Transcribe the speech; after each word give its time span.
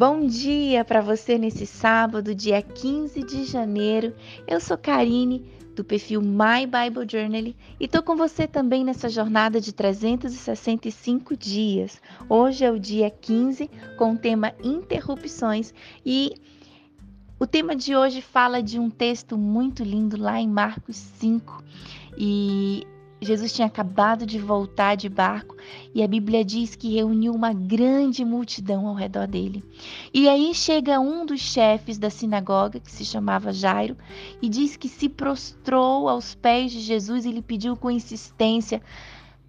Bom 0.00 0.26
dia 0.26 0.82
para 0.82 1.02
você 1.02 1.36
nesse 1.36 1.66
sábado, 1.66 2.34
dia 2.34 2.62
15 2.62 3.22
de 3.22 3.44
janeiro. 3.44 4.14
Eu 4.48 4.58
sou 4.58 4.78
Karine, 4.78 5.44
do 5.76 5.84
perfil 5.84 6.22
My 6.22 6.64
Bible 6.64 7.06
Journal, 7.06 7.52
e 7.78 7.86
tô 7.86 8.02
com 8.02 8.16
você 8.16 8.48
também 8.48 8.82
nessa 8.82 9.10
jornada 9.10 9.60
de 9.60 9.74
365 9.74 11.36
dias. 11.36 12.00
Hoje 12.30 12.64
é 12.64 12.70
o 12.70 12.80
dia 12.80 13.10
15 13.10 13.68
com 13.98 14.14
o 14.14 14.16
tema 14.16 14.54
interrupções 14.64 15.74
e 16.02 16.32
o 17.38 17.46
tema 17.46 17.76
de 17.76 17.94
hoje 17.94 18.22
fala 18.22 18.62
de 18.62 18.78
um 18.78 18.88
texto 18.88 19.36
muito 19.36 19.84
lindo 19.84 20.16
lá 20.16 20.40
em 20.40 20.48
Marcos 20.48 20.96
5 20.96 21.62
e 22.16 22.86
Jesus 23.20 23.52
tinha 23.52 23.66
acabado 23.66 24.24
de 24.24 24.38
voltar 24.38 24.94
de 24.94 25.08
barco 25.08 25.54
e 25.94 26.02
a 26.02 26.08
Bíblia 26.08 26.42
diz 26.42 26.74
que 26.74 26.94
reuniu 26.94 27.34
uma 27.34 27.52
grande 27.52 28.24
multidão 28.24 28.86
ao 28.86 28.94
redor 28.94 29.26
dele. 29.26 29.62
E 30.12 30.28
aí 30.28 30.54
chega 30.54 30.98
um 30.98 31.26
dos 31.26 31.40
chefes 31.40 31.98
da 31.98 32.08
sinagoga, 32.08 32.80
que 32.80 32.90
se 32.90 33.04
chamava 33.04 33.52
Jairo, 33.52 33.96
e 34.40 34.48
diz 34.48 34.76
que 34.76 34.88
se 34.88 35.08
prostrou 35.08 36.08
aos 36.08 36.34
pés 36.34 36.72
de 36.72 36.80
Jesus 36.80 37.26
e 37.26 37.32
lhe 37.32 37.42
pediu 37.42 37.76
com 37.76 37.90
insistência: 37.90 38.80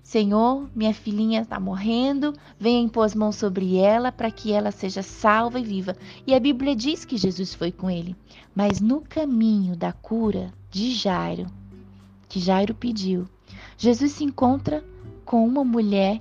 Senhor, 0.03 0.69
minha 0.75 0.93
filhinha 0.93 1.41
está 1.41 1.57
morrendo, 1.57 2.33
venha 2.59 2.83
impor 2.83 3.05
as 3.05 3.15
mãos 3.15 3.37
sobre 3.37 3.77
ela 3.77 4.11
para 4.11 4.29
que 4.29 4.51
ela 4.51 4.69
seja 4.71 5.01
salva 5.01 5.57
e 5.57 5.63
viva. 5.63 5.95
E 6.27 6.35
a 6.35 6.39
Bíblia 6.41 6.75
diz 6.75 7.05
que 7.05 7.15
Jesus 7.15 7.53
foi 7.53 7.71
com 7.71 7.89
ele. 7.89 8.13
Mas 8.53 8.81
no 8.81 8.99
caminho 8.99 9.77
da 9.77 9.93
cura 9.93 10.51
de 10.69 10.91
Jairo, 10.93 11.47
que 12.27 12.41
Jairo 12.41 12.75
pediu, 12.75 13.25
Jesus 13.81 14.11
se 14.11 14.23
encontra 14.23 14.85
com 15.25 15.43
uma 15.43 15.63
mulher 15.63 16.19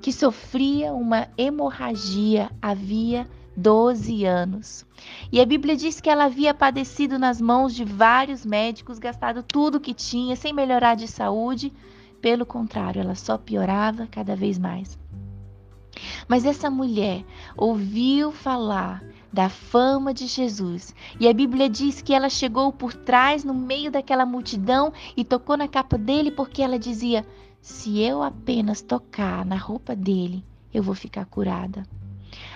que 0.00 0.10
sofria 0.10 0.94
uma 0.94 1.28
hemorragia 1.36 2.50
havia 2.62 3.28
12 3.54 4.24
anos. 4.24 4.86
E 5.30 5.38
a 5.38 5.44
Bíblia 5.44 5.76
diz 5.76 6.00
que 6.00 6.08
ela 6.08 6.24
havia 6.24 6.54
padecido 6.54 7.18
nas 7.18 7.38
mãos 7.38 7.74
de 7.74 7.84
vários 7.84 8.46
médicos, 8.46 8.98
gastado 8.98 9.42
tudo 9.42 9.78
que 9.78 9.92
tinha, 9.92 10.34
sem 10.36 10.54
melhorar 10.54 10.94
de 10.94 11.06
saúde. 11.06 11.70
Pelo 12.22 12.46
contrário, 12.46 13.02
ela 13.02 13.14
só 13.14 13.36
piorava 13.36 14.08
cada 14.10 14.34
vez 14.34 14.58
mais. 14.58 14.98
Mas 16.26 16.46
essa 16.46 16.70
mulher 16.70 17.26
ouviu 17.58 18.32
falar 18.32 19.04
da 19.32 19.48
fama 19.48 20.12
de 20.12 20.26
Jesus. 20.26 20.94
E 21.18 21.26
a 21.26 21.32
Bíblia 21.32 21.68
diz 21.68 22.02
que 22.02 22.12
ela 22.12 22.28
chegou 22.28 22.72
por 22.72 22.92
trás, 22.92 23.44
no 23.44 23.54
meio 23.54 23.90
daquela 23.90 24.26
multidão, 24.26 24.92
e 25.16 25.24
tocou 25.24 25.56
na 25.56 25.66
capa 25.66 25.96
dele, 25.96 26.30
porque 26.30 26.62
ela 26.62 26.78
dizia: 26.78 27.26
Se 27.60 27.98
eu 28.00 28.22
apenas 28.22 28.82
tocar 28.82 29.44
na 29.44 29.56
roupa 29.56 29.96
dele, 29.96 30.44
eu 30.72 30.82
vou 30.82 30.94
ficar 30.94 31.24
curada. 31.24 31.86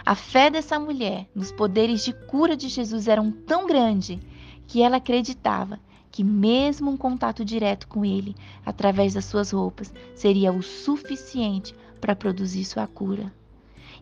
A 0.04 0.14
fé 0.14 0.50
dessa 0.50 0.78
mulher 0.78 1.28
nos 1.34 1.50
poderes 1.50 2.04
de 2.04 2.12
cura 2.12 2.56
de 2.56 2.68
Jesus 2.68 3.08
era 3.08 3.22
tão 3.46 3.66
grande 3.66 4.20
que 4.66 4.82
ela 4.82 4.98
acreditava 4.98 5.80
que 6.10 6.24
mesmo 6.24 6.90
um 6.90 6.96
contato 6.96 7.44
direto 7.44 7.86
com 7.88 8.04
ele, 8.04 8.34
através 8.64 9.12
das 9.12 9.26
suas 9.26 9.50
roupas, 9.50 9.92
seria 10.14 10.50
o 10.50 10.62
suficiente 10.62 11.74
para 12.00 12.16
produzir 12.16 12.64
sua 12.64 12.86
cura. 12.86 13.30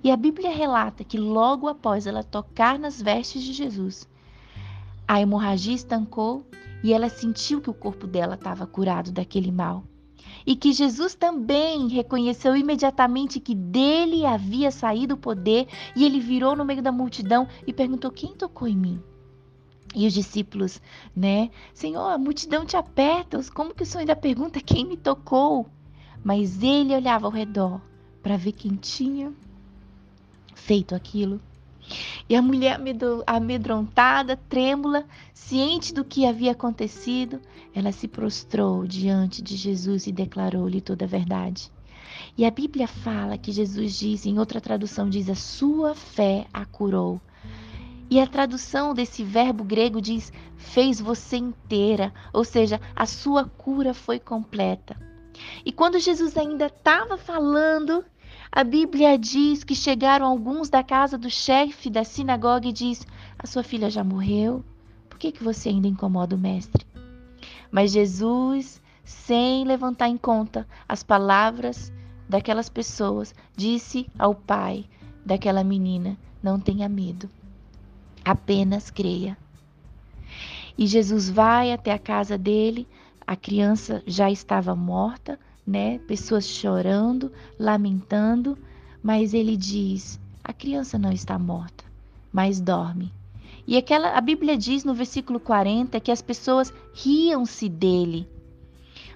E 0.02 0.10
a 0.10 0.16
Bíblia 0.16 0.50
relata 0.50 1.04
que 1.04 1.18
logo 1.18 1.68
após 1.68 2.06
ela 2.06 2.22
tocar 2.22 2.78
nas 2.78 3.00
vestes 3.00 3.42
de 3.42 3.52
Jesus, 3.52 4.08
a 5.06 5.20
hemorragia 5.20 5.74
estancou 5.74 6.44
e 6.82 6.92
ela 6.92 7.08
sentiu 7.08 7.60
que 7.60 7.70
o 7.70 7.74
corpo 7.74 8.06
dela 8.06 8.34
estava 8.34 8.66
curado 8.66 9.10
daquele 9.10 9.50
mal. 9.50 9.84
E 10.46 10.54
que 10.54 10.72
Jesus 10.72 11.14
também 11.14 11.88
reconheceu 11.88 12.54
imediatamente 12.54 13.40
que 13.40 13.54
dele 13.54 14.26
havia 14.26 14.70
saído 14.70 15.14
o 15.14 15.18
poder, 15.18 15.66
e 15.96 16.04
ele 16.04 16.20
virou 16.20 16.54
no 16.54 16.64
meio 16.64 16.82
da 16.82 16.92
multidão 16.92 17.48
e 17.66 17.72
perguntou: 17.72 18.10
Quem 18.10 18.34
tocou 18.34 18.68
em 18.68 18.76
mim? 18.76 19.02
E 19.94 20.06
os 20.06 20.12
discípulos, 20.12 20.82
né? 21.16 21.50
Senhor, 21.72 22.08
a 22.08 22.18
multidão 22.18 22.66
te 22.66 22.76
aperta, 22.76 23.40
como 23.54 23.74
que 23.74 23.84
o 23.84 23.86
Senhor 23.86 24.00
ainda 24.00 24.16
pergunta 24.16 24.60
quem 24.60 24.84
me 24.84 24.96
tocou? 24.96 25.66
Mas 26.22 26.62
ele 26.62 26.94
olhava 26.94 27.26
ao 27.26 27.32
redor 27.32 27.80
para 28.22 28.36
ver 28.36 28.52
quem 28.52 28.74
tinha 28.74 29.32
feito 30.66 30.94
aquilo. 30.94 31.40
E 32.28 32.34
a 32.34 32.40
mulher 32.40 32.80
amedrontada, 33.26 34.36
trêmula, 34.48 35.04
ciente 35.34 35.92
do 35.92 36.04
que 36.04 36.24
havia 36.24 36.52
acontecido, 36.52 37.40
ela 37.74 37.92
se 37.92 38.08
prostrou 38.08 38.86
diante 38.86 39.42
de 39.42 39.56
Jesus 39.56 40.06
e 40.06 40.12
declarou-lhe 40.12 40.80
toda 40.80 41.04
a 41.04 41.08
verdade. 41.08 41.70
E 42.38 42.46
a 42.46 42.50
Bíblia 42.50 42.86
fala 42.86 43.36
que 43.36 43.52
Jesus 43.52 43.98
diz, 43.98 44.24
em 44.24 44.38
outra 44.38 44.60
tradução 44.60 45.10
diz, 45.10 45.28
a 45.28 45.34
sua 45.34 45.94
fé 45.94 46.46
a 46.52 46.64
curou. 46.64 47.20
E 48.10 48.18
a 48.18 48.26
tradução 48.26 48.94
desse 48.94 49.22
verbo 49.22 49.64
grego 49.64 50.00
diz, 50.00 50.32
fez 50.56 51.00
você 51.00 51.36
inteira, 51.36 52.12
ou 52.32 52.44
seja, 52.44 52.80
a 52.96 53.04
sua 53.04 53.44
cura 53.44 53.92
foi 53.92 54.18
completa. 54.18 54.96
E 55.64 55.72
quando 55.72 55.98
Jesus 55.98 56.36
ainda 56.38 56.66
estava 56.66 57.18
falando, 57.18 58.04
a 58.56 58.62
Bíblia 58.62 59.18
diz 59.18 59.64
que 59.64 59.74
chegaram 59.74 60.24
alguns 60.24 60.70
da 60.70 60.80
casa 60.80 61.18
do 61.18 61.28
chefe 61.28 61.90
da 61.90 62.04
sinagoga 62.04 62.68
e 62.68 62.72
diz: 62.72 63.04
"A 63.36 63.48
sua 63.48 63.64
filha 63.64 63.90
já 63.90 64.04
morreu. 64.04 64.64
Por 65.10 65.18
que 65.18 65.32
que 65.32 65.42
você 65.42 65.70
ainda 65.70 65.88
incomoda 65.88 66.36
o 66.36 66.38
mestre?" 66.38 66.86
Mas 67.68 67.90
Jesus, 67.90 68.80
sem 69.04 69.64
levantar 69.64 70.08
em 70.08 70.16
conta 70.16 70.68
as 70.88 71.02
palavras 71.02 71.92
daquelas 72.28 72.68
pessoas, 72.68 73.34
disse 73.56 74.06
ao 74.16 74.36
pai 74.36 74.84
daquela 75.26 75.64
menina: 75.64 76.16
"Não 76.40 76.60
tenha 76.60 76.88
medo. 76.88 77.28
Apenas 78.24 78.88
creia." 78.88 79.36
E 80.78 80.86
Jesus 80.86 81.28
vai 81.28 81.72
até 81.72 81.90
a 81.90 81.98
casa 81.98 82.38
dele, 82.38 82.86
a 83.26 83.34
criança 83.34 84.00
já 84.06 84.30
estava 84.30 84.76
morta, 84.76 85.40
né? 85.66 85.98
Pessoas 86.06 86.46
chorando, 86.46 87.32
lamentando, 87.58 88.56
mas 89.02 89.34
ele 89.34 89.56
diz: 89.56 90.20
a 90.42 90.52
criança 90.52 90.98
não 90.98 91.12
está 91.12 91.38
morta, 91.38 91.84
mas 92.32 92.60
dorme. 92.60 93.12
E 93.66 93.76
aquela 93.76 94.10
a 94.16 94.20
Bíblia 94.20 94.56
diz 94.56 94.84
no 94.84 94.94
versículo 94.94 95.40
40 95.40 95.98
que 96.00 96.12
as 96.12 96.20
pessoas 96.20 96.72
riam-se 96.92 97.68
dele. 97.68 98.28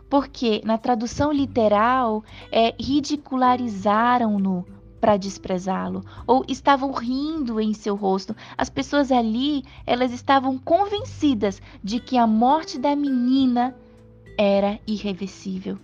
Porque 0.08 0.62
na 0.64 0.78
tradução 0.78 1.30
literal 1.30 2.24
é 2.50 2.74
ridicularizaram-no 2.80 4.64
para 4.98 5.18
desprezá-lo 5.18 6.02
ou 6.26 6.44
estavam 6.48 6.92
rindo 6.92 7.60
em 7.60 7.74
seu 7.74 7.94
rosto. 7.94 8.34
As 8.56 8.70
pessoas 8.70 9.12
ali, 9.12 9.64
elas 9.86 10.12
estavam 10.12 10.58
convencidas 10.58 11.60
de 11.84 12.00
que 12.00 12.16
a 12.16 12.26
morte 12.26 12.78
da 12.78 12.96
menina 12.96 13.76
era 14.36 14.80
irreversível. 14.86 15.78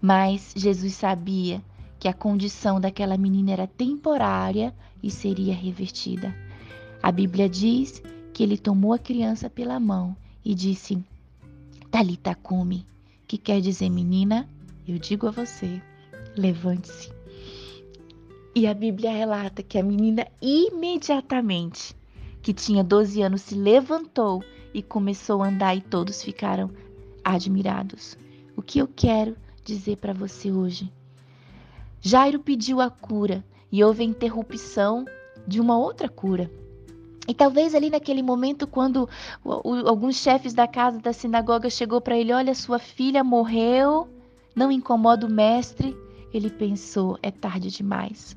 Mas 0.00 0.52
Jesus 0.56 0.94
sabia 0.94 1.62
que 1.98 2.08
a 2.08 2.12
condição 2.12 2.80
daquela 2.80 3.16
menina 3.16 3.52
era 3.52 3.66
temporária 3.66 4.74
e 5.02 5.10
seria 5.10 5.54
revertida. 5.54 6.34
A 7.02 7.10
Bíblia 7.10 7.48
diz 7.48 8.02
que 8.32 8.42
ele 8.42 8.56
tomou 8.56 8.92
a 8.92 8.98
criança 8.98 9.50
pela 9.50 9.80
mão 9.80 10.16
e 10.44 10.54
disse: 10.54 11.02
Talita 11.90 12.34
cume, 12.34 12.86
que 13.26 13.36
quer 13.36 13.60
dizer 13.60 13.90
menina, 13.90 14.48
eu 14.86 14.98
digo 14.98 15.26
a 15.26 15.30
você, 15.30 15.82
levante-se. 16.36 17.12
E 18.54 18.66
a 18.66 18.74
Bíblia 18.74 19.10
relata 19.10 19.62
que 19.62 19.78
a 19.78 19.82
menina 19.82 20.26
imediatamente, 20.40 21.94
que 22.42 22.52
tinha 22.52 22.82
12 22.82 23.22
anos, 23.22 23.42
se 23.42 23.54
levantou 23.54 24.42
e 24.72 24.82
começou 24.82 25.42
a 25.42 25.48
andar 25.48 25.76
e 25.76 25.80
todos 25.80 26.22
ficaram 26.22 26.70
admirados. 27.24 28.16
O 28.56 28.62
que 28.62 28.78
eu 28.78 28.88
quero 28.88 29.36
dizer 29.68 29.98
para 29.98 30.14
você 30.14 30.50
hoje. 30.50 30.90
Jairo 32.00 32.38
pediu 32.38 32.80
a 32.80 32.88
cura 32.88 33.44
e 33.70 33.84
houve 33.84 34.02
a 34.02 34.06
interrupção 34.06 35.04
de 35.46 35.60
uma 35.60 35.78
outra 35.78 36.08
cura. 36.08 36.50
E 37.28 37.34
talvez 37.34 37.74
ali 37.74 37.90
naquele 37.90 38.22
momento, 38.22 38.66
quando 38.66 39.06
alguns 39.44 40.16
chefes 40.16 40.54
da 40.54 40.66
casa 40.66 40.98
da 40.98 41.12
sinagoga 41.12 41.68
chegou 41.68 42.00
para 42.00 42.16
ele, 42.16 42.32
olha, 42.32 42.54
sua 42.54 42.78
filha 42.78 43.22
morreu, 43.22 44.08
não 44.56 44.72
incomoda 44.72 45.26
o 45.26 45.30
mestre, 45.30 45.94
ele 46.32 46.48
pensou, 46.48 47.18
é 47.22 47.30
tarde 47.30 47.70
demais. 47.70 48.34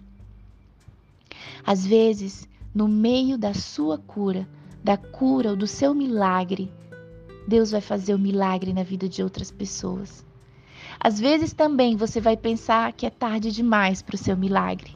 Às 1.65 1.85
vezes, 1.85 2.49
no 2.75 2.89
meio 2.89 3.37
da 3.37 3.53
sua 3.53 3.97
cura, 3.97 4.45
da 4.83 4.97
cura 4.97 5.51
ou 5.51 5.55
do 5.55 5.67
seu 5.67 5.93
milagre, 5.93 6.69
Deus 7.47 7.71
vai 7.71 7.81
fazer 7.81 8.13
o 8.13 8.19
milagre 8.19 8.73
na 8.73 8.83
vida 8.83 9.07
de 9.07 9.23
outras 9.23 9.49
pessoas. 9.49 10.25
Às 10.99 11.19
vezes 11.19 11.53
também 11.53 11.95
você 11.95 12.19
vai 12.19 12.37
pensar 12.37 12.93
que 12.93 13.05
é 13.05 13.09
tarde 13.09 13.51
demais 13.51 14.01
para 14.01 14.15
o 14.15 14.17
seu 14.17 14.37
milagre. 14.37 14.95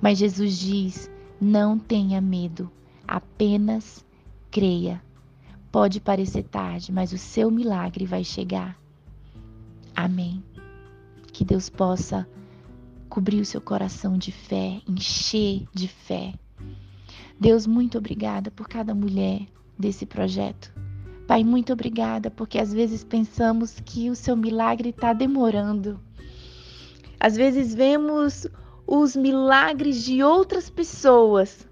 Mas 0.00 0.18
Jesus 0.18 0.58
diz: 0.58 1.10
não 1.40 1.78
tenha 1.78 2.20
medo, 2.20 2.70
apenas 3.06 4.04
creia. 4.50 5.02
Pode 5.70 6.00
parecer 6.00 6.44
tarde, 6.44 6.92
mas 6.92 7.12
o 7.12 7.18
seu 7.18 7.50
milagre 7.50 8.06
vai 8.06 8.24
chegar. 8.24 8.78
Amém. 9.94 10.42
Que 11.32 11.44
Deus 11.44 11.68
possa 11.68 12.26
cobrir 13.08 13.40
o 13.40 13.46
seu 13.46 13.60
coração 13.60 14.16
de 14.16 14.32
fé, 14.32 14.80
encher 14.88 15.66
de 15.72 15.88
fé. 15.88 16.34
Deus, 17.38 17.66
muito 17.66 17.98
obrigada 17.98 18.50
por 18.50 18.68
cada 18.68 18.94
mulher 18.94 19.46
desse 19.78 20.06
projeto. 20.06 20.75
Pai, 21.26 21.42
muito 21.42 21.72
obrigada, 21.72 22.30
porque 22.30 22.58
às 22.58 22.72
vezes 22.72 23.02
pensamos 23.02 23.80
que 23.84 24.08
o 24.10 24.14
seu 24.14 24.36
milagre 24.36 24.90
está 24.90 25.12
demorando. 25.12 26.00
Às 27.18 27.34
vezes 27.36 27.74
vemos 27.74 28.46
os 28.86 29.16
milagres 29.16 30.04
de 30.04 30.22
outras 30.22 30.70
pessoas 30.70 31.66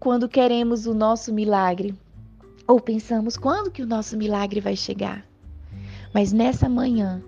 quando 0.00 0.28
queremos 0.28 0.86
o 0.86 0.94
nosso 0.94 1.32
milagre. 1.32 1.94
Ou 2.66 2.80
pensamos 2.80 3.36
quando 3.36 3.70
que 3.70 3.82
o 3.82 3.86
nosso 3.86 4.16
milagre 4.16 4.60
vai 4.60 4.74
chegar. 4.74 5.24
Mas 6.12 6.32
nessa 6.32 6.68
manhã, 6.68 7.22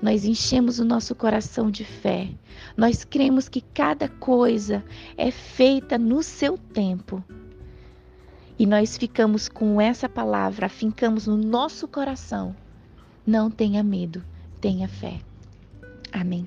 nós 0.00 0.24
enchemos 0.24 0.78
o 0.78 0.84
nosso 0.84 1.14
coração 1.14 1.70
de 1.70 1.84
fé. 1.84 2.28
Nós 2.76 3.04
cremos 3.04 3.48
que 3.48 3.60
cada 3.60 4.08
coisa 4.08 4.84
é 5.16 5.30
feita 5.32 5.98
no 5.98 6.22
seu 6.22 6.56
tempo. 6.56 7.22
E 8.60 8.66
nós 8.66 8.98
ficamos 8.98 9.48
com 9.48 9.80
essa 9.80 10.06
palavra, 10.06 10.66
afincamos 10.66 11.26
no 11.26 11.34
nosso 11.34 11.88
coração. 11.88 12.54
Não 13.26 13.50
tenha 13.50 13.82
medo, 13.82 14.22
tenha 14.60 14.86
fé. 14.86 15.18
Amém. 16.12 16.46